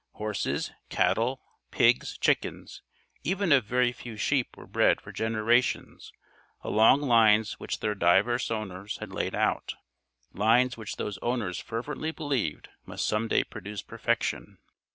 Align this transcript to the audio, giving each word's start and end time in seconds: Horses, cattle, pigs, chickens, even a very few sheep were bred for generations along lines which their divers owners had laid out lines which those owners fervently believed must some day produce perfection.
Horses, 0.13 0.71
cattle, 0.89 1.43
pigs, 1.69 2.17
chickens, 2.17 2.81
even 3.23 3.51
a 3.51 3.61
very 3.61 3.91
few 3.91 4.17
sheep 4.17 4.57
were 4.57 4.65
bred 4.65 4.99
for 4.99 5.11
generations 5.11 6.11
along 6.63 7.01
lines 7.01 7.59
which 7.59 7.81
their 7.81 7.93
divers 7.93 8.49
owners 8.49 8.97
had 8.97 9.11
laid 9.13 9.35
out 9.35 9.75
lines 10.33 10.75
which 10.75 10.95
those 10.95 11.19
owners 11.19 11.59
fervently 11.59 12.09
believed 12.09 12.67
must 12.83 13.05
some 13.05 13.27
day 13.27 13.43
produce 13.43 13.83
perfection. 13.83 14.57